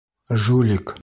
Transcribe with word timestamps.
Жулик! 0.45 0.95